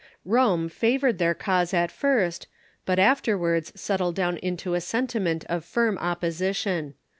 Rome 0.25 0.67
favored 0.67 1.19
their 1.19 1.35
cause 1.35 1.75
at 1.75 1.91
first, 1.91 2.47
but 2.87 2.97
afterwards 2.97 3.71
settled 3.79 4.15
down 4.15 4.37
into 4.37 4.73
a 4.73 4.81
sentiment 4.81 5.45
of 5.47 5.63
firm 5.63 5.95
opposition. 5.99 6.95